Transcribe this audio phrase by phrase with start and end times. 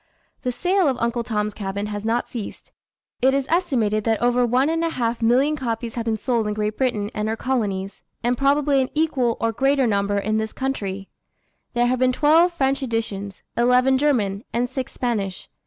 [0.41, 2.71] The sale of Uncle Tom's Cabin has not ceased.
[3.21, 6.55] It is estimated that over one and a half million copies have been sold in
[6.55, 11.07] Great Britain and her colonies, and probably an equal or greater number in this country.
[11.75, 15.47] There have been twelve French editions, eleven German, and six Spanish.